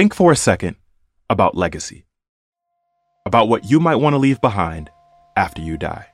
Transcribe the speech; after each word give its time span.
Think 0.00 0.14
for 0.14 0.32
a 0.32 0.36
second 0.50 0.76
about 1.28 1.54
legacy, 1.54 2.06
about 3.26 3.50
what 3.50 3.70
you 3.70 3.78
might 3.80 3.96
want 3.96 4.14
to 4.14 4.18
leave 4.18 4.40
behind 4.40 4.88
after 5.36 5.60
you 5.60 5.76
die. 5.76 6.06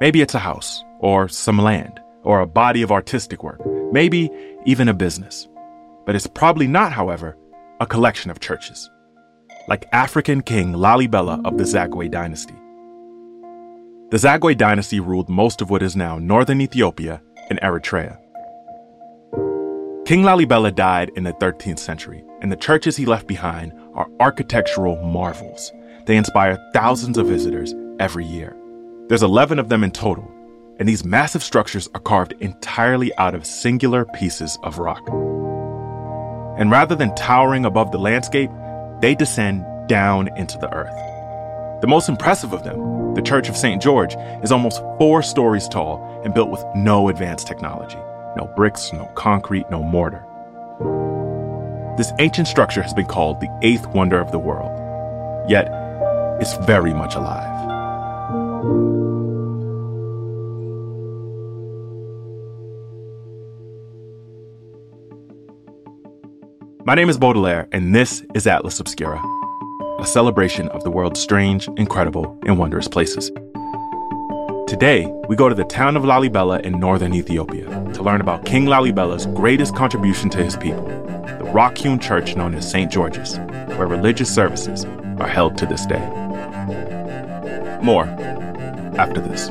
Maybe 0.00 0.20
it's 0.20 0.34
a 0.34 0.40
house, 0.40 0.82
or 0.98 1.28
some 1.28 1.56
land, 1.56 2.00
or 2.24 2.40
a 2.40 2.48
body 2.48 2.82
of 2.82 2.90
artistic 2.90 3.44
work, 3.44 3.60
maybe 3.92 4.28
even 4.66 4.88
a 4.88 4.92
business. 4.92 5.46
But 6.04 6.16
it's 6.16 6.26
probably 6.26 6.66
not, 6.66 6.90
however, 6.90 7.36
a 7.78 7.86
collection 7.86 8.28
of 8.28 8.40
churches, 8.40 8.90
like 9.68 9.86
African 9.92 10.42
king 10.42 10.72
Lalibela 10.72 11.46
of 11.46 11.58
the 11.58 11.62
Zagwe 11.62 12.10
dynasty. 12.10 12.56
The 14.10 14.16
Zagwe 14.16 14.58
dynasty 14.58 14.98
ruled 14.98 15.28
most 15.28 15.62
of 15.62 15.70
what 15.70 15.84
is 15.84 15.94
now 15.94 16.18
northern 16.18 16.60
Ethiopia 16.60 17.22
and 17.50 17.60
Eritrea. 17.60 18.18
King 20.12 20.24
Lalibela 20.24 20.74
died 20.74 21.10
in 21.16 21.24
the 21.24 21.32
13th 21.32 21.78
century, 21.78 22.22
and 22.42 22.52
the 22.52 22.56
churches 22.56 22.98
he 22.98 23.06
left 23.06 23.26
behind 23.26 23.72
are 23.94 24.10
architectural 24.20 24.96
marvels. 24.96 25.72
They 26.04 26.18
inspire 26.18 26.62
thousands 26.74 27.16
of 27.16 27.28
visitors 27.28 27.74
every 27.98 28.26
year. 28.26 28.54
There's 29.08 29.22
11 29.22 29.58
of 29.58 29.70
them 29.70 29.82
in 29.82 29.90
total, 29.90 30.30
and 30.78 30.86
these 30.86 31.02
massive 31.02 31.42
structures 31.42 31.88
are 31.94 32.00
carved 32.00 32.34
entirely 32.40 33.10
out 33.16 33.34
of 33.34 33.46
singular 33.46 34.04
pieces 34.04 34.58
of 34.62 34.76
rock. 34.76 35.00
And 36.60 36.70
rather 36.70 36.94
than 36.94 37.14
towering 37.14 37.64
above 37.64 37.90
the 37.90 37.98
landscape, 37.98 38.50
they 39.00 39.14
descend 39.14 39.64
down 39.88 40.28
into 40.36 40.58
the 40.58 40.70
earth. 40.74 41.80
The 41.80 41.88
most 41.88 42.10
impressive 42.10 42.52
of 42.52 42.64
them, 42.64 43.14
the 43.14 43.22
Church 43.22 43.48
of 43.48 43.56
St. 43.56 43.80
George, 43.80 44.14
is 44.42 44.52
almost 44.52 44.82
four 44.98 45.22
stories 45.22 45.68
tall 45.68 46.20
and 46.22 46.34
built 46.34 46.50
with 46.50 46.62
no 46.74 47.08
advanced 47.08 47.46
technology. 47.46 47.96
No 48.36 48.50
bricks, 48.56 48.92
no 48.92 49.04
concrete, 49.14 49.70
no 49.70 49.82
mortar. 49.82 50.24
This 51.98 52.12
ancient 52.18 52.48
structure 52.48 52.80
has 52.80 52.94
been 52.94 53.06
called 53.06 53.40
the 53.40 53.58
eighth 53.62 53.86
wonder 53.88 54.18
of 54.18 54.32
the 54.32 54.38
world. 54.38 54.70
Yet, 55.50 55.68
it's 56.40 56.56
very 56.64 56.94
much 56.94 57.14
alive. 57.14 57.50
My 66.84 66.94
name 66.94 67.10
is 67.10 67.18
Baudelaire, 67.18 67.68
and 67.70 67.94
this 67.94 68.24
is 68.34 68.46
Atlas 68.46 68.80
Obscura, 68.80 69.22
a 70.00 70.06
celebration 70.06 70.68
of 70.70 70.82
the 70.82 70.90
world's 70.90 71.20
strange, 71.20 71.68
incredible, 71.76 72.38
and 72.46 72.58
wondrous 72.58 72.88
places. 72.88 73.30
Today, 74.72 75.04
we 75.28 75.36
go 75.36 75.50
to 75.50 75.54
the 75.54 75.64
town 75.64 75.98
of 75.98 76.02
Lalibela 76.02 76.58
in 76.62 76.80
northern 76.80 77.12
Ethiopia 77.12 77.66
to 77.92 78.02
learn 78.02 78.22
about 78.22 78.46
King 78.46 78.64
Lalibela's 78.64 79.26
greatest 79.26 79.76
contribution 79.76 80.30
to 80.30 80.42
his 80.42 80.56
people, 80.56 80.86
the 81.38 81.50
rock 81.52 81.76
hewn 81.76 81.98
church 81.98 82.36
known 82.36 82.54
as 82.54 82.70
St. 82.70 82.90
George's, 82.90 83.36
where 83.76 83.86
religious 83.86 84.34
services 84.34 84.86
are 85.20 85.28
held 85.28 85.58
to 85.58 85.66
this 85.66 85.84
day. 85.84 86.00
More 87.82 88.06
after 88.96 89.20
this. 89.20 89.50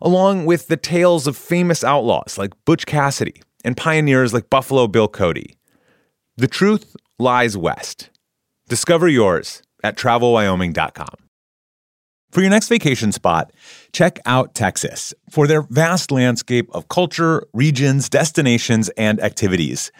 along 0.00 0.46
with 0.46 0.68
the 0.68 0.76
tales 0.76 1.26
of 1.26 1.36
famous 1.36 1.84
outlaws 1.84 2.38
like 2.38 2.52
Butch 2.64 2.86
Cassidy 2.86 3.42
and 3.64 3.76
pioneers 3.76 4.32
like 4.32 4.50
Buffalo 4.50 4.86
Bill 4.86 5.08
Cody. 5.08 5.56
The 6.36 6.48
truth 6.48 6.96
lies 7.18 7.56
west. 7.56 8.10
Discover 8.68 9.08
yours 9.08 9.62
at 9.82 9.96
travelwyoming.com. 9.96 11.28
For 12.30 12.42
your 12.42 12.50
next 12.50 12.68
vacation 12.68 13.10
spot, 13.10 13.52
check 13.92 14.18
out 14.26 14.54
Texas 14.54 15.14
for 15.30 15.46
their 15.46 15.62
vast 15.62 16.10
landscape 16.10 16.68
of 16.72 16.88
culture, 16.88 17.46
regions, 17.54 18.10
destinations, 18.10 18.90
and 18.90 19.18
activities. 19.20 19.90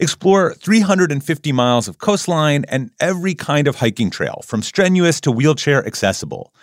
Explore 0.00 0.54
350 0.54 1.52
miles 1.52 1.86
of 1.86 1.98
coastline 1.98 2.64
and 2.68 2.90
every 3.00 3.34
kind 3.34 3.68
of 3.68 3.76
hiking 3.76 4.10
trail, 4.10 4.40
from 4.44 4.62
strenuous 4.62 5.20
to 5.20 5.30
wheelchair 5.30 5.86
accessible. 5.86 6.54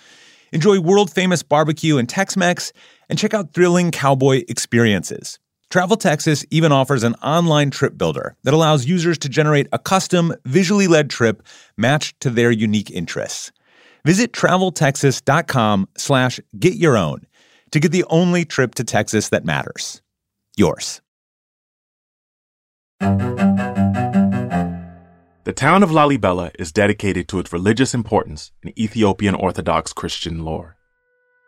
Enjoy 0.51 0.79
world 0.79 1.11
famous 1.11 1.43
barbecue 1.43 1.97
and 1.97 2.07
Tex 2.07 2.35
Mex, 2.35 2.73
and 3.09 3.17
check 3.17 3.33
out 3.33 3.53
thrilling 3.53 3.91
cowboy 3.91 4.43
experiences. 4.47 5.39
Travel 5.69 5.95
Texas 5.95 6.45
even 6.51 6.73
offers 6.73 7.03
an 7.03 7.15
online 7.15 7.71
trip 7.71 7.97
builder 7.97 8.35
that 8.43 8.53
allows 8.53 8.85
users 8.85 9.17
to 9.19 9.29
generate 9.29 9.67
a 9.71 9.79
custom, 9.79 10.33
visually 10.45 10.87
led 10.87 11.09
trip 11.09 11.41
matched 11.77 12.19
to 12.19 12.29
their 12.29 12.51
unique 12.51 12.91
interests. 12.91 13.53
Visit 14.03 14.33
traveltexas.com 14.33 15.87
slash 15.97 16.39
get 16.59 16.75
your 16.75 16.97
own 16.97 17.21
to 17.71 17.79
get 17.79 17.93
the 17.93 18.03
only 18.09 18.43
trip 18.43 18.75
to 18.75 18.83
Texas 18.83 19.29
that 19.29 19.45
matters. 19.45 20.01
Yours. 20.57 21.01
The 25.51 25.55
town 25.55 25.83
of 25.83 25.89
Lalibela 25.89 26.49
is 26.57 26.71
dedicated 26.71 27.27
to 27.27 27.39
its 27.39 27.51
religious 27.51 27.93
importance 27.93 28.53
in 28.63 28.71
Ethiopian 28.79 29.35
Orthodox 29.35 29.91
Christian 29.91 30.45
lore. 30.45 30.77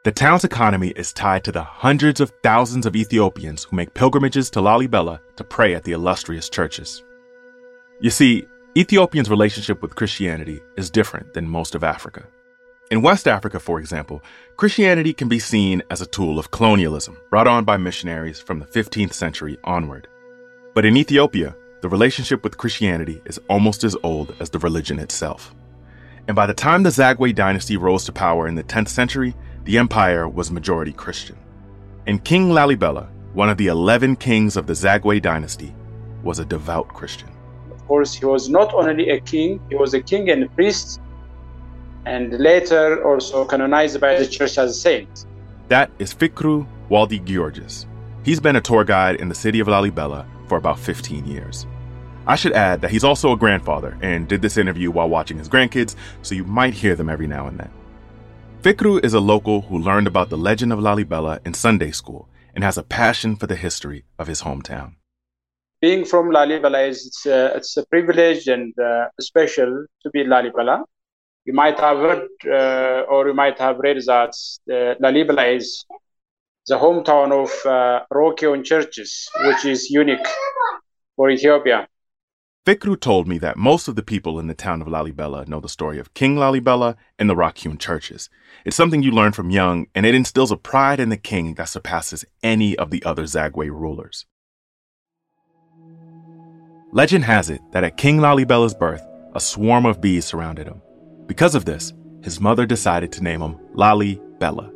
The 0.03 0.11
town's 0.11 0.43
economy 0.43 0.89
is 0.89 1.13
tied 1.13 1.45
to 1.45 1.53
the 1.53 1.63
hundreds 1.63 2.19
of 2.19 2.33
thousands 2.43 2.85
of 2.85 2.97
Ethiopians 2.97 3.63
who 3.63 3.77
make 3.77 3.93
pilgrimages 3.93 4.49
to 4.49 4.59
Lalibela 4.59 5.21
to 5.37 5.45
pray 5.45 5.73
at 5.73 5.85
the 5.85 5.93
illustrious 5.93 6.49
churches. 6.49 7.01
You 8.01 8.09
see, 8.09 8.45
Ethiopians' 8.77 9.29
relationship 9.29 9.81
with 9.81 9.95
Christianity 9.95 10.59
is 10.75 10.89
different 10.89 11.33
than 11.33 11.47
most 11.47 11.73
of 11.73 11.85
Africa. 11.85 12.27
In 12.91 13.03
West 13.03 13.25
Africa, 13.25 13.57
for 13.57 13.79
example, 13.79 14.21
Christianity 14.57 15.13
can 15.13 15.29
be 15.29 15.39
seen 15.39 15.81
as 15.89 16.01
a 16.01 16.07
tool 16.07 16.39
of 16.39 16.51
colonialism 16.51 17.15
brought 17.29 17.47
on 17.47 17.63
by 17.63 17.77
missionaries 17.77 18.41
from 18.41 18.59
the 18.59 18.65
15th 18.65 19.13
century 19.13 19.57
onward. 19.63 20.09
But 20.75 20.83
in 20.83 20.97
Ethiopia, 20.97 21.55
the 21.83 21.89
relationship 21.89 22.45
with 22.45 22.57
Christianity 22.57 23.21
is 23.25 23.41
almost 23.49 23.83
as 23.83 23.93
old 24.03 24.33
as 24.39 24.49
the 24.49 24.57
religion 24.59 24.99
itself. 24.99 25.53
And 26.29 26.33
by 26.33 26.45
the 26.45 26.53
time 26.53 26.81
the 26.81 26.89
Zagwe 26.89 27.35
dynasty 27.35 27.75
rose 27.75 28.05
to 28.05 28.13
power 28.13 28.47
in 28.47 28.55
the 28.55 28.63
10th 28.63 28.87
century, 28.87 29.35
the 29.65 29.77
empire 29.77 30.29
was 30.29 30.49
majority 30.49 30.93
Christian. 30.93 31.35
And 32.07 32.23
King 32.23 32.51
Lalibela, 32.51 33.09
one 33.33 33.49
of 33.49 33.57
the 33.57 33.67
11 33.67 34.15
kings 34.15 34.55
of 34.55 34.65
the 34.65 34.71
Zagwe 34.71 35.21
dynasty, 35.21 35.75
was 36.23 36.39
a 36.39 36.45
devout 36.45 36.87
Christian. 36.87 37.27
Of 37.69 37.85
course, 37.85 38.13
he 38.13 38.23
was 38.23 38.47
not 38.47 38.73
only 38.73 39.09
a 39.09 39.19
king, 39.19 39.59
he 39.67 39.75
was 39.75 39.93
a 39.93 40.01
king 40.01 40.29
and 40.29 40.41
a 40.41 40.47
priest, 40.47 41.01
and 42.05 42.31
later 42.39 43.05
also 43.05 43.43
canonized 43.43 43.99
by 43.99 44.17
the 44.17 44.25
church 44.25 44.57
as 44.57 44.71
a 44.71 44.73
saint. 44.73 45.25
That 45.67 45.91
is 45.99 46.13
Fikru 46.13 46.65
Waldi 46.89 47.21
Georges. 47.25 47.87
He's 48.23 48.39
been 48.39 48.55
a 48.55 48.61
tour 48.61 48.85
guide 48.85 49.17
in 49.17 49.27
the 49.27 49.35
city 49.35 49.59
of 49.59 49.67
Lalibela 49.67 50.25
for 50.47 50.57
about 50.57 50.79
15 50.79 51.25
years. 51.25 51.67
I 52.25 52.35
should 52.37 52.53
add 52.53 52.81
that 52.81 52.91
he's 52.91 53.03
also 53.03 53.33
a 53.33 53.37
grandfather 53.37 53.97
and 54.01 54.27
did 54.27 54.41
this 54.41 54.57
interview 54.57 54.91
while 54.91 55.09
watching 55.09 55.37
his 55.37 55.49
grandkids, 55.49 55.95
so 56.21 56.35
you 56.35 56.45
might 56.45 56.73
hear 56.73 56.95
them 56.95 57.09
every 57.09 57.27
now 57.27 57.47
and 57.47 57.59
then. 57.59 57.69
Fikru 58.61 59.03
is 59.03 59.13
a 59.13 59.19
local 59.19 59.61
who 59.63 59.77
learned 59.77 60.07
about 60.07 60.29
the 60.29 60.37
legend 60.37 60.71
of 60.71 60.79
Lalibela 60.79 61.45
in 61.45 61.53
Sunday 61.53 61.91
school 61.91 62.29
and 62.55 62.63
has 62.63 62.77
a 62.77 62.83
passion 62.83 63.35
for 63.35 63.45
the 63.45 63.57
history 63.57 64.05
of 64.17 64.27
his 64.27 64.43
hometown. 64.43 64.93
Being 65.81 66.05
from 66.05 66.29
Lalibela 66.29 66.87
is 66.87 67.05
it's 67.05 67.25
a, 67.25 67.57
it's 67.57 67.75
a 67.75 67.85
privilege 67.87 68.47
and 68.47 68.73
uh, 68.79 69.07
special 69.19 69.85
to 70.03 70.09
be 70.11 70.23
Lalibela. 70.23 70.85
You 71.43 71.53
might 71.53 71.77
have 71.77 71.97
heard 71.97 72.29
uh, 72.47 73.03
or 73.09 73.27
you 73.27 73.33
might 73.33 73.59
have 73.59 73.79
read 73.79 73.97
that 74.05 74.33
uh, 74.71 74.95
Lalibela 75.03 75.57
is 75.57 75.83
the 76.67 76.75
hometown 76.75 77.33
of 77.33 77.51
uh, 77.65 78.05
rock-hewn 78.11 78.63
churches, 78.63 79.29
which 79.43 79.65
is 79.65 79.89
unique 79.89 80.25
for 81.17 81.29
Ethiopia. 81.29 81.85
Fikru 82.65 82.97
told 82.97 83.27
me 83.27 83.37
that 83.39 83.57
most 83.57 83.89
of 83.89 83.97
the 83.97 84.03
people 84.03 84.39
in 84.39 84.47
the 84.47 84.53
town 84.53 84.81
of 84.81 84.87
Lalibela 84.87 85.45
know 85.49 85.59
the 85.59 85.67
story 85.67 85.99
of 85.99 86.13
King 86.13 86.37
Lalibela 86.37 86.95
and 87.19 87.29
the 87.29 87.35
rock-hewn 87.35 87.77
churches. 87.77 88.29
It's 88.63 88.77
something 88.77 89.03
you 89.03 89.11
learn 89.11 89.33
from 89.33 89.49
young, 89.49 89.87
and 89.93 90.05
it 90.05 90.15
instills 90.15 90.49
a 90.49 90.55
pride 90.55 91.01
in 91.01 91.09
the 91.09 91.17
king 91.17 91.55
that 91.55 91.67
surpasses 91.67 92.23
any 92.41 92.77
of 92.77 92.89
the 92.89 93.03
other 93.03 93.23
Zagwe 93.23 93.67
rulers. 93.67 94.25
Legend 96.93 97.25
has 97.25 97.49
it 97.49 97.59
that 97.73 97.83
at 97.83 97.97
King 97.97 98.19
Lalibela's 98.19 98.73
birth, 98.73 99.05
a 99.35 99.41
swarm 99.41 99.85
of 99.85 99.99
bees 99.99 100.23
surrounded 100.23 100.65
him. 100.65 100.81
Because 101.25 101.55
of 101.55 101.65
this, 101.65 101.91
his 102.23 102.39
mother 102.39 102.65
decided 102.65 103.11
to 103.11 103.23
name 103.23 103.41
him 103.41 103.59
Lali 103.73 104.21
Bella. 104.39 104.71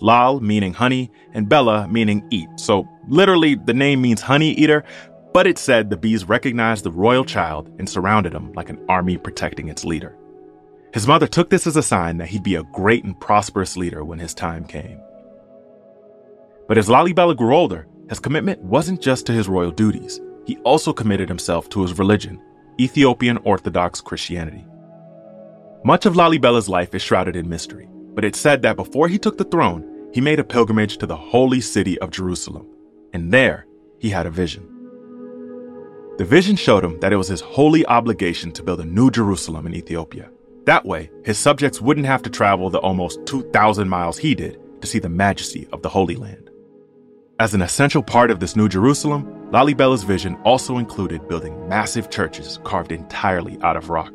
Lal 0.00 0.40
meaning 0.40 0.72
honey, 0.72 1.08
and 1.34 1.48
Bella 1.48 1.86
meaning 1.86 2.26
eat. 2.30 2.48
So 2.56 2.88
literally, 3.06 3.54
the 3.54 3.74
name 3.74 4.00
means 4.00 4.22
honey 4.22 4.54
eater, 4.54 4.82
but 5.32 5.46
it 5.46 5.58
said 5.58 5.90
the 5.90 5.96
bees 5.96 6.28
recognized 6.28 6.84
the 6.84 6.90
royal 6.90 7.24
child 7.24 7.70
and 7.78 7.88
surrounded 7.88 8.32
him 8.32 8.52
like 8.52 8.70
an 8.70 8.84
army 8.88 9.16
protecting 9.16 9.68
its 9.68 9.84
leader. 9.84 10.16
His 10.92 11.06
mother 11.06 11.26
took 11.26 11.50
this 11.50 11.66
as 11.66 11.76
a 11.76 11.82
sign 11.82 12.16
that 12.18 12.28
he'd 12.28 12.42
be 12.42 12.54
a 12.54 12.62
great 12.72 13.04
and 13.04 13.18
prosperous 13.20 13.76
leader 13.76 14.04
when 14.04 14.18
his 14.18 14.34
time 14.34 14.64
came. 14.64 15.00
But 16.66 16.78
as 16.78 16.88
Lalibela 16.88 17.36
grew 17.36 17.54
older, 17.54 17.86
his 18.08 18.20
commitment 18.20 18.60
wasn't 18.62 19.02
just 19.02 19.26
to 19.26 19.32
his 19.32 19.48
royal 19.48 19.70
duties. 19.70 20.20
He 20.46 20.56
also 20.58 20.92
committed 20.92 21.28
himself 21.28 21.68
to 21.70 21.82
his 21.82 21.98
religion, 21.98 22.40
Ethiopian 22.80 23.36
Orthodox 23.38 24.00
Christianity. 24.00 24.64
Much 25.84 26.06
of 26.06 26.14
Lalibela's 26.14 26.68
life 26.68 26.94
is 26.94 27.02
shrouded 27.02 27.36
in 27.36 27.48
mystery, 27.48 27.88
but 28.14 28.24
it's 28.24 28.40
said 28.40 28.62
that 28.62 28.76
before 28.76 29.08
he 29.08 29.18
took 29.18 29.38
the 29.38 29.44
throne, 29.44 30.08
he 30.12 30.20
made 30.20 30.40
a 30.40 30.44
pilgrimage 30.44 30.98
to 30.98 31.06
the 31.06 31.16
holy 31.16 31.60
city 31.60 31.98
of 32.00 32.10
Jerusalem, 32.10 32.66
and 33.12 33.32
there 33.32 33.66
he 33.98 34.10
had 34.10 34.26
a 34.26 34.30
vision. 34.30 34.67
The 36.18 36.24
vision 36.24 36.56
showed 36.56 36.84
him 36.84 36.98
that 36.98 37.12
it 37.12 37.16
was 37.16 37.28
his 37.28 37.40
holy 37.40 37.86
obligation 37.86 38.50
to 38.52 38.62
build 38.64 38.80
a 38.80 38.84
new 38.84 39.08
Jerusalem 39.08 39.68
in 39.68 39.74
Ethiopia. 39.74 40.28
That 40.64 40.84
way, 40.84 41.12
his 41.24 41.38
subjects 41.38 41.80
wouldn't 41.80 42.06
have 42.06 42.22
to 42.22 42.30
travel 42.30 42.70
the 42.70 42.80
almost 42.80 43.24
2,000 43.26 43.88
miles 43.88 44.18
he 44.18 44.34
did 44.34 44.58
to 44.80 44.88
see 44.88 44.98
the 44.98 45.08
majesty 45.08 45.68
of 45.72 45.82
the 45.82 45.88
Holy 45.88 46.16
Land. 46.16 46.50
As 47.38 47.54
an 47.54 47.62
essential 47.62 48.02
part 48.02 48.32
of 48.32 48.40
this 48.40 48.56
new 48.56 48.68
Jerusalem, 48.68 49.32
Lalibela's 49.52 50.02
vision 50.02 50.34
also 50.42 50.78
included 50.78 51.28
building 51.28 51.68
massive 51.68 52.10
churches 52.10 52.58
carved 52.64 52.90
entirely 52.90 53.56
out 53.62 53.76
of 53.76 53.88
rock. 53.88 54.12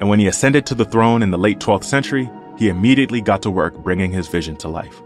And 0.00 0.08
when 0.08 0.18
he 0.18 0.28
ascended 0.28 0.64
to 0.66 0.74
the 0.74 0.86
throne 0.86 1.22
in 1.22 1.30
the 1.30 1.38
late 1.38 1.58
12th 1.58 1.84
century, 1.84 2.30
he 2.56 2.70
immediately 2.70 3.20
got 3.20 3.42
to 3.42 3.50
work 3.50 3.76
bringing 3.84 4.10
his 4.10 4.26
vision 4.26 4.56
to 4.56 4.68
life. 4.68 5.02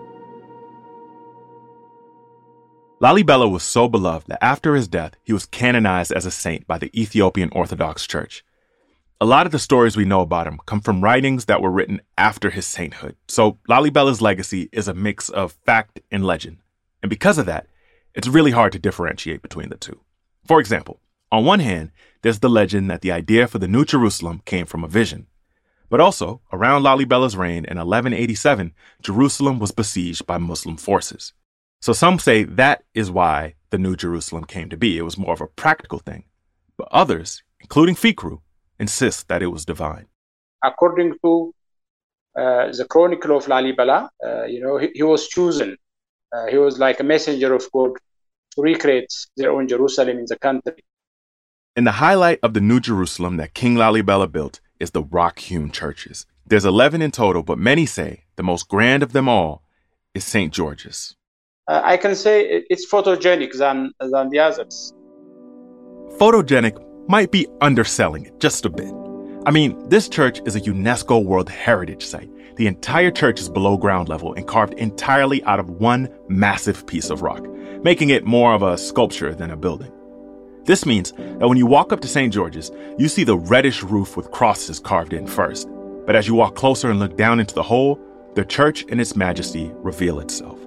Lalibela 3.03 3.51
was 3.51 3.63
so 3.63 3.89
beloved 3.89 4.27
that 4.29 4.45
after 4.45 4.75
his 4.75 4.87
death, 4.87 5.15
he 5.25 5.33
was 5.33 5.47
canonized 5.47 6.13
as 6.13 6.27
a 6.27 6.31
saint 6.31 6.67
by 6.67 6.77
the 6.77 6.91
Ethiopian 7.01 7.49
Orthodox 7.53 8.07
Church. 8.07 8.45
A 9.23 9.25
lot 9.25 9.47
of 9.47 9.53
the 9.53 9.59
stories 9.59 9.97
we 9.97 10.05
know 10.05 10.21
about 10.21 10.47
him 10.47 10.61
come 10.67 10.83
from 10.83 11.03
writings 11.03 11.47
that 11.47 11.63
were 11.63 11.71
written 11.71 12.03
after 12.19 12.51
his 12.51 12.67
sainthood. 12.67 13.17
So 13.27 13.57
Lalibela's 13.71 14.21
legacy 14.21 14.69
is 14.71 14.87
a 14.87 14.93
mix 14.93 15.31
of 15.31 15.53
fact 15.65 16.01
and 16.11 16.27
legend. 16.27 16.59
And 17.03 17.09
because 17.09 17.39
of 17.39 17.47
that, 17.47 17.69
it's 18.15 18.29
really 18.29 18.51
hard 18.51 18.73
to 18.73 18.79
differentiate 18.79 19.41
between 19.41 19.71
the 19.71 19.79
two. 19.79 20.01
For 20.45 20.61
example, 20.61 21.01
on 21.33 21.47
one 21.47 21.61
hand, 21.61 21.93
there's 22.21 22.41
the 22.41 22.51
legend 22.51 22.91
that 22.91 23.01
the 23.01 23.13
idea 23.13 23.49
for 23.49 23.59
the 23.59 23.69
New 23.69 23.87
Jerusalem 23.87 24.43
came 24.45 24.67
from 24.67 24.85
a 24.85 24.89
vision. 24.89 25.27
But 25.89 26.01
also, 26.01 26.43
around 26.53 26.83
Lalibela's 26.83 27.35
reign 27.35 27.65
in 27.65 27.79
1187, 27.79 28.75
Jerusalem 29.01 29.59
was 29.59 29.73
besieged 29.73 30.27
by 30.27 30.37
Muslim 30.37 30.77
forces. 30.77 31.33
So 31.81 31.95
some 31.95 32.19
say 32.19 32.45
that 32.45 32.85
is 32.95 33.11
why 33.11 33.55
the 33.71 33.79
New 33.79 33.97
Jerusalem 33.97 34.45
came 34.45 34.69
to 34.69 34.77
be. 34.77 34.99
It 34.99 35.03
was 35.03 35.17
more 35.17 35.33
of 35.33 35.41
a 35.41 35.47
practical 35.47 35.99
thing. 35.99 36.25
But 36.77 36.89
others, 36.93 37.43
including 37.61 37.95
Fikru, 37.95 38.41
insist 38.79 39.29
that 39.29 39.43
it 39.43 39.47
was 39.47 39.65
divine. 39.65 40.07
According 40.63 41.15
to 41.25 41.55
uh, 42.37 42.71
the 42.73 42.87
Chronicle 42.89 43.37
of 43.37 43.47
Lalibela, 43.47 44.09
uh, 44.25 44.45
you 44.45 44.61
know, 44.61 44.77
he, 44.77 44.91
he 44.95 45.03
was 45.03 45.29
chosen. 45.29 45.77
Uh, 46.35 46.47
he 46.47 46.59
was 46.59 46.79
like 46.79 47.01
a 47.01 47.05
messenger 47.05 47.55
of 47.55 47.65
God 47.73 47.93
to 48.55 48.63
recreate 48.63 49.13
their 49.37 49.51
own 49.51 49.67
Jerusalem 49.67 50.19
in 50.19 50.27
the 50.29 50.39
country. 50.39 50.85
And 51.77 51.87
the 51.87 51.93
highlight 51.93 52.41
of 52.43 52.53
the 52.53 52.61
New 52.61 52.81
Jerusalem 52.81 53.39
that 53.39 53.55
King 53.55 53.77
Lalibela 53.77 54.31
built 54.31 54.61
is 54.79 54.91
the 54.91 55.05
rock-hewn 55.05 55.71
churches. 55.71 56.27
There's 56.47 56.65
11 56.65 57.01
in 57.01 57.11
total, 57.11 57.43
but 57.43 57.59
many 57.59 57.87
say 57.87 58.25
the 58.37 58.43
most 58.43 58.69
grand 58.69 59.03
of 59.03 59.13
them 59.13 59.29
all 59.29 59.63
is 60.15 60.25
St. 60.25 60.53
George's. 60.53 61.17
Uh, 61.71 61.81
I 61.85 61.97
can 61.97 62.17
say 62.17 62.65
it's 62.69 62.91
photogenic 62.91 63.57
than, 63.57 63.93
than 64.01 64.29
the 64.31 64.41
others. 64.41 64.93
Photogenic 66.19 66.77
might 67.09 67.31
be 67.31 67.47
underselling 67.61 68.27
it 68.27 68.41
just 68.41 68.65
a 68.65 68.69
bit. 68.69 68.93
I 69.47 69.53
mean, 69.53 69.79
this 69.89 70.09
church 70.09 70.41
is 70.45 70.57
a 70.57 70.61
UNESCO 70.61 71.25
World 71.25 71.49
Heritage 71.49 72.05
Site. 72.05 72.29
The 72.57 72.67
entire 72.67 73.13
church 73.13 73.39
is 73.39 73.49
below 73.49 73.77
ground 73.77 74.09
level 74.09 74.35
and 74.35 74.49
carved 74.49 74.75
entirely 74.75 75.45
out 75.45 75.61
of 75.61 75.71
one 75.71 76.09
massive 76.29 76.89
piece 76.89 77.09
of 77.09 77.23
rock, 77.23 77.47
making 77.85 78.11
it 78.11 78.25
more 78.25 78.53
of 78.53 78.65
a 78.65 78.77
sculpture 78.77 79.33
than 79.33 79.53
a 79.53 79.57
building. 79.57 79.93
This 80.65 80.85
means 80.85 81.13
that 81.13 81.49
when 81.49 81.57
you 81.57 81.67
walk 81.67 81.93
up 81.93 82.01
to 82.01 82.09
St. 82.09 82.33
George's, 82.33 82.73
you 82.99 83.07
see 83.07 83.23
the 83.23 83.39
reddish 83.39 83.85
roof 83.85 84.17
with 84.17 84.33
crosses 84.33 84.81
carved 84.81 85.13
in 85.13 85.25
first. 85.25 85.69
But 86.05 86.17
as 86.17 86.27
you 86.27 86.35
walk 86.35 86.57
closer 86.57 86.91
and 86.91 86.99
look 86.99 87.17
down 87.17 87.39
into 87.39 87.55
the 87.55 87.63
hole, 87.63 88.01
the 88.35 88.45
church 88.45 88.83
in 88.87 88.99
its 88.99 89.15
majesty 89.15 89.71
reveal 89.75 90.19
itself. 90.19 90.59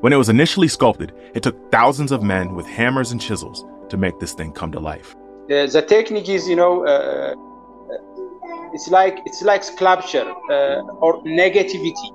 When 0.00 0.14
it 0.14 0.16
was 0.16 0.30
initially 0.30 0.68
sculpted, 0.68 1.12
it 1.34 1.42
took 1.42 1.70
thousands 1.70 2.10
of 2.10 2.22
men 2.22 2.54
with 2.54 2.66
hammers 2.66 3.12
and 3.12 3.20
chisels 3.20 3.66
to 3.90 3.98
make 3.98 4.18
this 4.18 4.32
thing 4.32 4.50
come 4.50 4.72
to 4.72 4.80
life. 4.80 5.14
The, 5.48 5.68
the 5.70 5.82
technique 5.82 6.28
is 6.28 6.48
you 6.48 6.56
know 6.56 6.86
uh, 6.86 7.34
uh, 7.34 8.70
it's 8.72 8.88
like 8.88 9.18
it's 9.26 9.42
like 9.42 9.62
sculpture 9.62 10.32
uh, 10.50 10.80
or 11.04 11.22
negativity. 11.24 12.08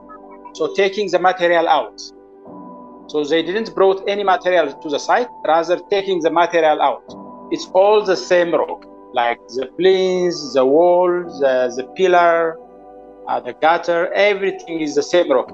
So 0.56 0.74
taking 0.74 1.12
the 1.12 1.20
material 1.20 1.68
out. 1.68 2.00
So 3.08 3.24
they 3.24 3.44
didn't 3.44 3.76
brought 3.76 4.04
any 4.10 4.24
material 4.24 4.74
to 4.74 4.90
the 4.90 4.98
site 4.98 5.28
rather 5.46 5.80
taking 5.92 6.22
the 6.22 6.32
material 6.32 6.82
out. 6.82 7.04
It's 7.52 7.68
all 7.74 8.04
the 8.04 8.18
same 8.18 8.52
rock 8.56 8.84
like 9.14 9.40
the 9.50 9.68
planes 9.78 10.54
the 10.54 10.66
walls 10.66 11.42
uh, 11.44 11.70
the 11.78 11.84
pillar 11.96 12.58
uh, 13.28 13.40
the 13.40 13.54
gutter 13.62 14.12
everything 14.14 14.82
is 14.82 14.96
the 14.96 15.04
same 15.04 15.32
rock 15.32 15.50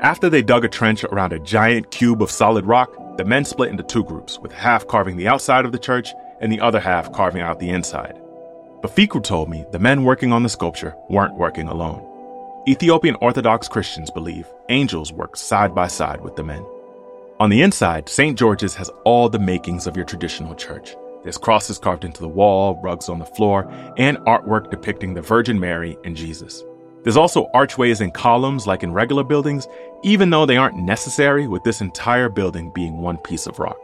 after 0.00 0.30
they 0.30 0.42
dug 0.42 0.64
a 0.64 0.68
trench 0.68 1.04
around 1.04 1.32
a 1.32 1.38
giant 1.38 1.90
cube 1.90 2.22
of 2.22 2.30
solid 2.30 2.66
rock 2.66 2.90
the 3.16 3.24
men 3.24 3.44
split 3.44 3.70
into 3.70 3.82
two 3.82 4.02
groups 4.02 4.38
with 4.38 4.50
half 4.50 4.86
carving 4.86 5.16
the 5.16 5.28
outside 5.28 5.66
of 5.66 5.72
the 5.72 5.78
church 5.78 6.14
and 6.40 6.50
the 6.50 6.60
other 6.60 6.80
half 6.80 7.12
carving 7.12 7.42
out 7.42 7.58
the 7.58 7.68
inside. 7.68 8.18
But 8.80 8.94
Fikru 8.94 9.22
told 9.22 9.50
me 9.50 9.66
the 9.72 9.78
men 9.78 10.04
working 10.04 10.32
on 10.32 10.42
the 10.42 10.48
sculpture 10.48 10.96
weren't 11.10 11.34
working 11.34 11.68
alone. 11.68 12.06
Ethiopian 12.66 13.16
Orthodox 13.16 13.68
Christians 13.68 14.10
believe 14.10 14.46
angels 14.70 15.12
work 15.12 15.36
side 15.36 15.74
by 15.74 15.86
side 15.86 16.22
with 16.22 16.34
the 16.34 16.44
men. 16.44 16.64
On 17.40 17.50
the 17.50 17.60
inside, 17.60 18.08
St. 18.08 18.38
George's 18.38 18.74
has 18.74 18.90
all 19.04 19.28
the 19.28 19.38
makings 19.38 19.86
of 19.86 19.96
your 19.96 20.06
traditional 20.06 20.54
church. 20.54 20.96
There's 21.22 21.36
crosses 21.36 21.78
carved 21.78 22.06
into 22.06 22.22
the 22.22 22.28
wall, 22.28 22.80
rugs 22.82 23.10
on 23.10 23.18
the 23.18 23.26
floor, 23.26 23.70
and 23.98 24.16
artwork 24.20 24.70
depicting 24.70 25.12
the 25.12 25.20
Virgin 25.20 25.60
Mary 25.60 25.98
and 26.04 26.16
Jesus. 26.16 26.64
There's 27.02 27.16
also 27.16 27.48
archways 27.54 28.00
and 28.00 28.12
columns 28.12 28.66
like 28.66 28.82
in 28.82 28.92
regular 28.92 29.24
buildings, 29.24 29.66
even 30.02 30.30
though 30.30 30.44
they 30.44 30.56
aren't 30.56 30.76
necessary 30.76 31.46
with 31.46 31.62
this 31.64 31.80
entire 31.80 32.28
building 32.28 32.70
being 32.74 32.98
one 32.98 33.16
piece 33.18 33.46
of 33.46 33.58
rock. 33.58 33.78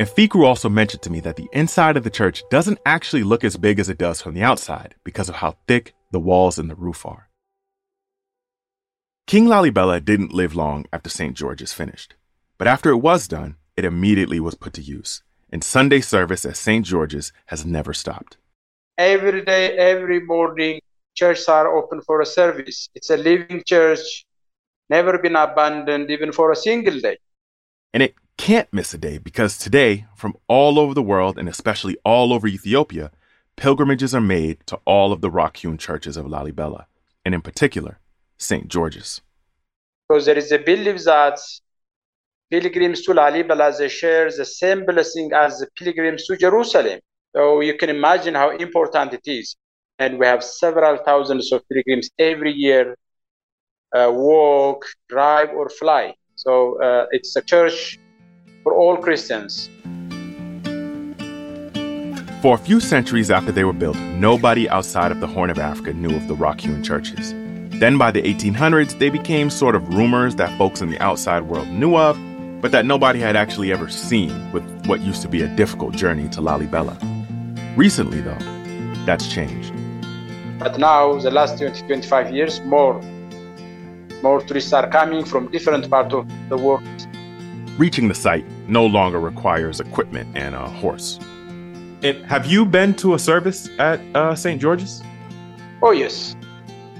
And 0.00 0.08
Fikru 0.08 0.44
also 0.44 0.68
mentioned 0.68 1.02
to 1.02 1.10
me 1.10 1.20
that 1.20 1.36
the 1.36 1.48
inside 1.52 1.96
of 1.96 2.04
the 2.04 2.10
church 2.10 2.42
doesn't 2.50 2.78
actually 2.86 3.22
look 3.22 3.44
as 3.44 3.56
big 3.56 3.78
as 3.78 3.88
it 3.88 3.98
does 3.98 4.22
from 4.22 4.34
the 4.34 4.42
outside 4.42 4.94
because 5.04 5.28
of 5.28 5.36
how 5.36 5.56
thick 5.66 5.94
the 6.10 6.20
walls 6.20 6.58
and 6.58 6.70
the 6.70 6.76
roof 6.76 7.04
are. 7.04 7.28
King 9.26 9.46
Lalibela 9.46 10.02
didn't 10.02 10.32
live 10.32 10.54
long 10.54 10.86
after 10.90 11.10
St. 11.10 11.36
George's 11.36 11.74
finished, 11.74 12.14
but 12.56 12.68
after 12.68 12.90
it 12.90 12.98
was 12.98 13.28
done, 13.28 13.56
it 13.76 13.84
immediately 13.84 14.40
was 14.40 14.54
put 14.54 14.72
to 14.74 14.80
use, 14.80 15.22
and 15.50 15.62
Sunday 15.62 16.00
service 16.00 16.46
at 16.46 16.56
St. 16.56 16.86
George's 16.86 17.32
has 17.46 17.66
never 17.66 17.92
stopped. 17.92 18.38
Every 18.96 19.44
day, 19.44 19.76
every 19.76 20.20
morning, 20.20 20.80
churches 21.18 21.48
are 21.48 21.68
open 21.76 22.00
for 22.00 22.20
a 22.20 22.26
service. 22.26 22.88
It's 22.94 23.10
a 23.10 23.16
living 23.16 23.62
church, 23.66 24.24
never 24.88 25.18
been 25.18 25.36
abandoned 25.36 26.10
even 26.10 26.30
for 26.32 26.52
a 26.52 26.56
single 26.56 26.98
day. 27.00 27.18
And 27.92 28.02
it 28.02 28.14
can't 28.36 28.72
miss 28.72 28.94
a 28.94 28.98
day 28.98 29.18
because 29.18 29.58
today, 29.58 30.06
from 30.16 30.34
all 30.46 30.78
over 30.78 30.94
the 30.94 31.08
world 31.12 31.36
and 31.38 31.48
especially 31.48 31.96
all 32.04 32.32
over 32.32 32.46
Ethiopia, 32.46 33.10
pilgrimages 33.56 34.14
are 34.14 34.20
made 34.38 34.56
to 34.66 34.76
all 34.84 35.12
of 35.12 35.20
the 35.20 35.30
rock 35.30 35.56
hewn 35.56 35.76
churches 35.76 36.16
of 36.16 36.26
Lalibela, 36.26 36.84
and 37.24 37.34
in 37.34 37.42
particular, 37.42 37.98
St. 38.38 38.68
George's. 38.68 39.20
Because 40.08 40.26
there 40.26 40.38
is 40.38 40.52
a 40.52 40.58
belief 40.58 41.02
that 41.04 41.38
pilgrims 42.50 43.02
to 43.02 43.12
Lalibela 43.12 43.76
they 43.76 43.88
share 43.88 44.30
the 44.30 44.44
same 44.44 44.86
blessing 44.86 45.32
as 45.34 45.58
the 45.58 45.68
pilgrims 45.76 46.24
to 46.26 46.36
Jerusalem. 46.36 47.00
So 47.34 47.60
you 47.60 47.76
can 47.76 47.90
imagine 47.90 48.34
how 48.34 48.50
important 48.56 49.12
it 49.14 49.26
is. 49.26 49.56
And 49.98 50.18
we 50.18 50.26
have 50.26 50.44
several 50.44 50.96
thousands 51.04 51.50
of 51.52 51.62
pilgrims 51.68 52.10
every 52.18 52.52
year 52.52 52.96
uh, 53.94 54.10
walk, 54.12 54.84
drive, 55.08 55.50
or 55.50 55.68
fly. 55.68 56.14
So 56.36 56.80
uh, 56.80 57.06
it's 57.10 57.34
a 57.36 57.42
church 57.42 57.98
for 58.62 58.74
all 58.74 58.96
Christians. 58.96 59.70
For 62.42 62.54
a 62.54 62.58
few 62.58 62.78
centuries 62.78 63.30
after 63.32 63.50
they 63.50 63.64
were 63.64 63.72
built, 63.72 63.98
nobody 63.98 64.68
outside 64.68 65.10
of 65.10 65.18
the 65.18 65.26
Horn 65.26 65.50
of 65.50 65.58
Africa 65.58 65.92
knew 65.92 66.14
of 66.14 66.28
the 66.28 66.34
rock 66.34 66.60
hewn 66.60 66.84
churches. 66.84 67.32
Then 67.80 67.98
by 67.98 68.12
the 68.12 68.22
1800s, 68.22 68.98
they 68.98 69.10
became 69.10 69.50
sort 69.50 69.74
of 69.74 69.88
rumors 69.94 70.36
that 70.36 70.56
folks 70.56 70.80
in 70.80 70.90
the 70.90 71.00
outside 71.00 71.42
world 71.42 71.68
knew 71.68 71.96
of, 71.96 72.16
but 72.60 72.70
that 72.70 72.86
nobody 72.86 73.18
had 73.18 73.34
actually 73.34 73.72
ever 73.72 73.88
seen 73.88 74.52
with 74.52 74.64
what 74.86 75.00
used 75.00 75.22
to 75.22 75.28
be 75.28 75.42
a 75.42 75.48
difficult 75.48 75.94
journey 75.94 76.28
to 76.28 76.40
Lalibela. 76.40 76.96
Recently, 77.76 78.20
though, 78.20 78.38
that's 79.04 79.28
changed. 79.28 79.72
But 80.58 80.76
now, 80.76 81.18
the 81.20 81.30
last 81.30 81.58
20, 81.58 81.86
25 81.86 82.34
years, 82.34 82.60
more, 82.62 83.00
more 84.22 84.40
tourists 84.42 84.72
are 84.72 84.88
coming 84.90 85.24
from 85.24 85.50
different 85.52 85.88
parts 85.88 86.12
of 86.12 86.28
the 86.48 86.56
world. 86.56 86.82
Reaching 87.78 88.08
the 88.08 88.14
site 88.14 88.44
no 88.66 88.84
longer 88.84 89.20
requires 89.20 89.78
equipment 89.78 90.36
and 90.36 90.56
a 90.56 90.68
horse. 90.68 91.20
And 92.02 92.24
have 92.26 92.46
you 92.46 92.64
been 92.64 92.94
to 92.94 93.14
a 93.14 93.18
service 93.20 93.68
at 93.78 94.00
uh, 94.16 94.34
St. 94.34 94.60
George's? 94.60 95.02
Oh, 95.80 95.92
yes. 95.92 96.34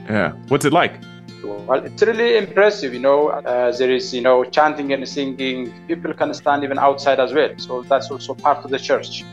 Yeah. 0.08 0.32
What's 0.46 0.64
it 0.64 0.72
like? 0.72 0.94
Well, 1.42 1.84
it's 1.84 2.02
really 2.02 2.36
impressive, 2.36 2.94
you 2.94 3.00
know. 3.00 3.28
Uh, 3.28 3.72
there 3.72 3.90
is, 3.90 4.14
you 4.14 4.20
know, 4.20 4.44
chanting 4.44 4.92
and 4.92 5.08
singing. 5.08 5.72
People 5.88 6.14
can 6.14 6.32
stand 6.32 6.62
even 6.62 6.78
outside 6.78 7.18
as 7.18 7.32
well. 7.32 7.50
So 7.56 7.82
that's 7.82 8.08
also 8.10 8.34
part 8.34 8.64
of 8.64 8.70
the 8.70 8.78
church. 8.78 9.24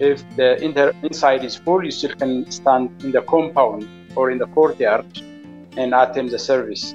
If 0.00 0.24
the 0.34 0.56
inter- 0.64 0.94
inside 1.02 1.44
is 1.44 1.56
full, 1.56 1.84
you 1.84 1.90
still 1.90 2.14
can 2.14 2.50
stand 2.50 3.04
in 3.04 3.12
the 3.12 3.20
compound 3.20 3.86
or 4.16 4.30
in 4.30 4.38
the 4.38 4.46
courtyard 4.46 5.04
and 5.76 5.92
attend 5.92 6.30
the 6.30 6.38
service. 6.38 6.94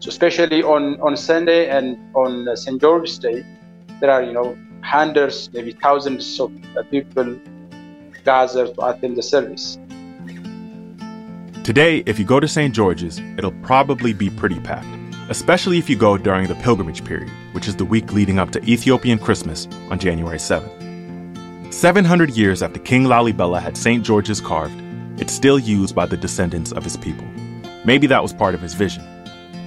So 0.00 0.08
especially 0.08 0.62
on, 0.62 0.98
on 1.02 1.14
Sunday 1.18 1.68
and 1.68 1.98
on 2.14 2.56
St. 2.56 2.80
George's 2.80 3.18
Day, 3.18 3.44
there 4.00 4.10
are, 4.10 4.22
you 4.22 4.32
know, 4.32 4.56
hundreds, 4.80 5.52
maybe 5.52 5.72
thousands 5.72 6.40
of 6.40 6.50
uh, 6.74 6.82
people 6.84 7.38
gather 8.24 8.66
to 8.66 8.86
attend 8.86 9.16
the 9.18 9.22
service. 9.22 9.78
Today, 11.64 12.02
if 12.06 12.18
you 12.18 12.24
go 12.24 12.40
to 12.40 12.48
St. 12.48 12.74
George's, 12.74 13.20
it'll 13.36 13.60
probably 13.60 14.14
be 14.14 14.30
pretty 14.30 14.58
packed, 14.60 14.86
especially 15.28 15.76
if 15.76 15.90
you 15.90 15.96
go 15.96 16.16
during 16.16 16.46
the 16.46 16.54
pilgrimage 16.54 17.04
period, 17.04 17.30
which 17.52 17.68
is 17.68 17.76
the 17.76 17.84
week 17.84 18.14
leading 18.14 18.38
up 18.38 18.52
to 18.52 18.64
Ethiopian 18.64 19.18
Christmas 19.18 19.68
on 19.90 19.98
January 19.98 20.38
7th. 20.38 20.95
700 21.76 22.30
years 22.30 22.62
after 22.62 22.80
King 22.80 23.04
Lalibela 23.04 23.60
had 23.60 23.76
St. 23.76 24.02
George's 24.02 24.40
carved, 24.40 24.80
it's 25.20 25.30
still 25.30 25.58
used 25.58 25.94
by 25.94 26.06
the 26.06 26.16
descendants 26.16 26.72
of 26.72 26.82
his 26.82 26.96
people. 26.96 27.26
Maybe 27.84 28.06
that 28.06 28.22
was 28.22 28.32
part 28.32 28.54
of 28.54 28.62
his 28.62 28.72
vision. 28.72 29.04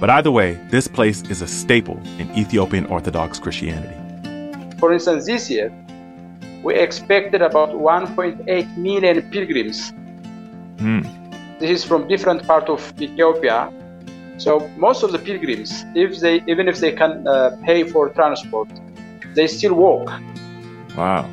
But 0.00 0.10
either 0.10 0.32
way, 0.32 0.54
this 0.70 0.88
place 0.88 1.22
is 1.30 1.40
a 1.40 1.46
staple 1.46 2.00
in 2.18 2.28
Ethiopian 2.36 2.86
Orthodox 2.86 3.38
Christianity. 3.38 3.94
For 4.80 4.92
instance, 4.92 5.24
this 5.26 5.48
year, 5.48 5.72
we 6.64 6.74
expected 6.74 7.42
about 7.42 7.68
1.8 7.68 8.76
million 8.76 9.30
pilgrims. 9.30 9.90
Hmm. 10.80 11.02
This 11.60 11.70
is 11.70 11.84
from 11.84 12.08
different 12.08 12.44
parts 12.44 12.68
of 12.68 12.92
Ethiopia. 13.00 13.72
So 14.38 14.68
most 14.76 15.04
of 15.04 15.12
the 15.12 15.20
pilgrims, 15.20 15.84
if 15.94 16.18
they 16.18 16.42
even 16.48 16.66
if 16.66 16.80
they 16.80 16.90
can 16.90 17.28
uh, 17.28 17.56
pay 17.64 17.84
for 17.84 18.08
transport, 18.08 18.68
they 19.36 19.46
still 19.46 19.74
walk. 19.74 20.10
Wow. 20.96 21.30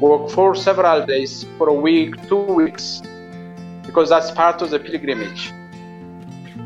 Walk 0.00 0.30
for 0.30 0.54
several 0.54 1.06
days, 1.06 1.46
for 1.56 1.68
a 1.68 1.74
week, 1.74 2.28
two 2.28 2.42
weeks, 2.42 3.02
because 3.84 4.10
that's 4.10 4.30
part 4.30 4.60
of 4.60 4.70
the 4.70 4.78
pilgrimage. 4.78 5.52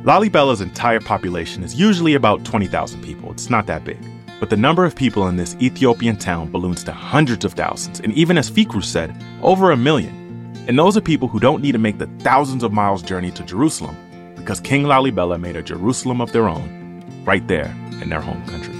Lalibela's 0.02 0.60
entire 0.60 1.00
population 1.00 1.62
is 1.62 1.74
usually 1.74 2.14
about 2.14 2.44
20,000 2.44 3.02
people. 3.02 3.30
It's 3.30 3.50
not 3.50 3.66
that 3.66 3.84
big. 3.84 3.98
But 4.40 4.50
the 4.50 4.56
number 4.56 4.84
of 4.84 4.96
people 4.96 5.28
in 5.28 5.36
this 5.36 5.54
Ethiopian 5.60 6.16
town 6.16 6.50
balloons 6.50 6.82
to 6.84 6.92
hundreds 6.92 7.44
of 7.44 7.52
thousands, 7.52 8.00
and 8.00 8.12
even 8.14 8.38
as 8.38 8.50
Fikru 8.50 8.82
said, 8.82 9.14
over 9.42 9.70
a 9.70 9.76
million. 9.76 10.54
And 10.66 10.78
those 10.78 10.96
are 10.96 11.02
people 11.02 11.28
who 11.28 11.38
don't 11.38 11.62
need 11.62 11.72
to 11.72 11.78
make 11.78 11.98
the 11.98 12.08
thousands 12.20 12.62
of 12.62 12.72
miles 12.72 13.02
journey 13.02 13.30
to 13.32 13.44
Jerusalem 13.44 13.96
because 14.36 14.58
King 14.58 14.84
Lalibela 14.84 15.38
made 15.38 15.56
a 15.56 15.62
Jerusalem 15.62 16.20
of 16.20 16.32
their 16.32 16.48
own, 16.48 17.04
right 17.24 17.46
there 17.46 17.74
in 18.00 18.08
their 18.08 18.20
home 18.20 18.44
country. 18.46 18.79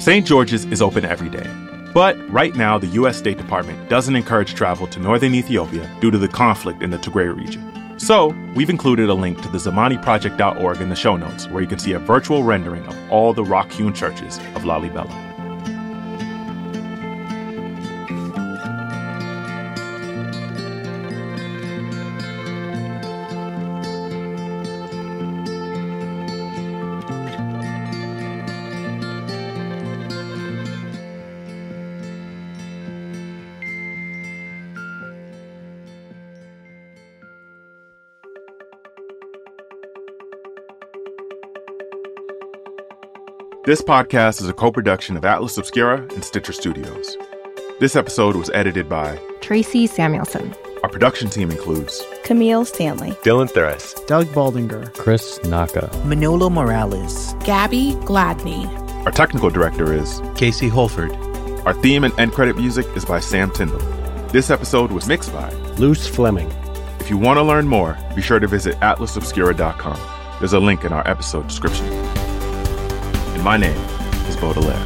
St. 0.00 0.26
George's 0.26 0.64
is 0.64 0.80
open 0.80 1.04
every 1.04 1.28
day. 1.28 1.46
But 1.92 2.16
right 2.32 2.56
now, 2.56 2.78
the 2.78 2.86
U.S. 2.86 3.18
State 3.18 3.36
Department 3.36 3.90
doesn't 3.90 4.16
encourage 4.16 4.54
travel 4.54 4.86
to 4.86 4.98
northern 4.98 5.34
Ethiopia 5.34 5.94
due 6.00 6.10
to 6.10 6.16
the 6.16 6.26
conflict 6.26 6.82
in 6.82 6.88
the 6.88 6.96
Tigray 6.96 7.36
region. 7.36 7.98
So, 7.98 8.28
we've 8.54 8.70
included 8.70 9.10
a 9.10 9.14
link 9.14 9.42
to 9.42 9.48
the 9.48 9.58
ZamaniProject.org 9.58 10.80
in 10.80 10.88
the 10.88 10.96
show 10.96 11.16
notes 11.16 11.48
where 11.48 11.60
you 11.60 11.68
can 11.68 11.78
see 11.78 11.92
a 11.92 11.98
virtual 11.98 12.44
rendering 12.44 12.86
of 12.86 12.96
all 13.12 13.34
the 13.34 13.44
rock 13.44 13.70
hewn 13.70 13.92
churches 13.92 14.38
of 14.54 14.62
Lalibela. 14.62 15.29
This 43.62 43.82
podcast 43.82 44.40
is 44.40 44.48
a 44.48 44.54
co 44.54 44.72
production 44.72 45.18
of 45.18 45.24
Atlas 45.26 45.58
Obscura 45.58 45.98
and 46.14 46.24
Stitcher 46.24 46.54
Studios. 46.54 47.14
This 47.78 47.94
episode 47.94 48.34
was 48.34 48.48
edited 48.54 48.88
by 48.88 49.20
Tracy 49.42 49.86
Samuelson. 49.86 50.54
Our 50.82 50.88
production 50.88 51.28
team 51.28 51.50
includes 51.50 52.02
Camille 52.24 52.64
Stanley, 52.64 53.10
Dylan 53.22 53.50
Thuras, 53.52 53.94
Doug 54.06 54.28
Baldinger, 54.28 54.94
Chris 54.94 55.38
Naka, 55.44 55.90
Manolo 56.06 56.48
Morales, 56.48 57.34
Gabby 57.44 57.92
Gladney. 58.06 58.64
Our 59.04 59.10
technical 59.12 59.50
director 59.50 59.92
is 59.92 60.22
Casey 60.36 60.70
Holford. 60.70 61.12
Our 61.66 61.74
theme 61.74 62.04
and 62.04 62.18
end 62.18 62.32
credit 62.32 62.56
music 62.56 62.86
is 62.96 63.04
by 63.04 63.20
Sam 63.20 63.50
Tindall. 63.50 63.80
This 64.28 64.48
episode 64.48 64.90
was 64.90 65.06
mixed 65.06 65.34
by 65.34 65.52
Luce 65.76 66.06
Fleming. 66.06 66.50
If 66.98 67.10
you 67.10 67.18
want 67.18 67.36
to 67.36 67.42
learn 67.42 67.68
more, 67.68 67.98
be 68.16 68.22
sure 68.22 68.40
to 68.40 68.46
visit 68.46 68.76
atlasobscura.com. 68.76 70.00
There's 70.38 70.54
a 70.54 70.60
link 70.60 70.82
in 70.84 70.94
our 70.94 71.06
episode 71.06 71.46
description. 71.46 72.09
And 73.40 73.44
my 73.46 73.56
name 73.56 73.78
is 74.28 74.36
Baudelaire. 74.36 74.76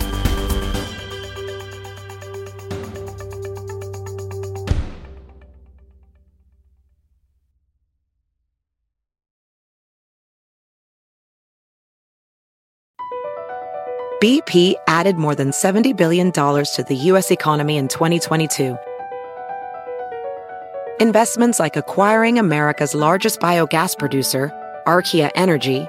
BP 14.22 14.74
added 14.86 15.16
more 15.16 15.34
than 15.34 15.50
$70 15.50 15.96
billion 15.96 16.30
to 16.30 16.84
the 16.88 16.94
U.S. 16.94 17.32
economy 17.32 17.76
in 17.76 17.88
2022. 17.88 18.78
Investments 21.00 21.58
like 21.58 21.76
acquiring 21.76 22.38
America's 22.38 22.94
largest 22.94 23.40
biogas 23.40 23.98
producer, 23.98 24.52
Archaea 24.86 25.32
Energy, 25.34 25.88